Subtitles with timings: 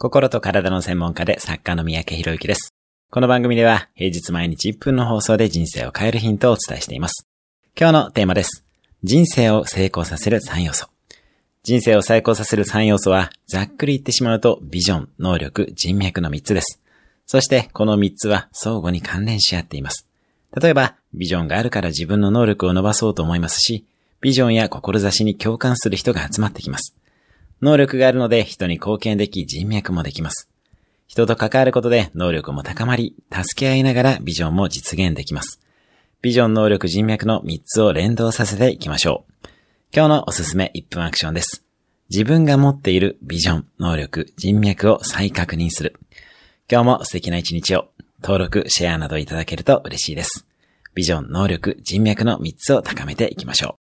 [0.00, 2.72] 心と体の専門家で作家の三宅博之です。
[3.10, 7.26] この番組では平日毎日1分の放送で人生を変えるヒントをお伝えしています。
[7.78, 8.64] 今日のテーマです。
[9.04, 10.86] 人生を成功させる3要素。
[11.64, 16.80] 人生を成功させる3要素は、ざっくり言ってしまうと、ビジョン、能力、人脈の3つです。
[17.26, 20.08] そして、この3つは相互に関連し合っています。
[20.58, 23.84] 例えば、ビジョンがあるから自分の能力を伸ばそうと思いますし、
[24.22, 26.96] ビジョンや志に共感する人が集まってきます。
[27.60, 30.48] 能力があるので人に貢献でき人脈もできます。
[31.06, 35.60] 人と関わることで能力も高まり、助け合いながらビジョンも実現できます。
[36.22, 39.48] ビジョン、能力、人脈の3つを連動させていきましょう。
[39.92, 41.64] 今日のおすすめ1分アクションです。
[42.10, 45.98] 自分が持っているビジョン、能力、人脈を再確認する。
[46.70, 47.88] 今日も素敵な一日を
[48.22, 50.46] 登録、シェアなどいただけると嬉しいです。
[50.94, 53.89] ビジョン、能力、人脈の3つを高めていきましょう。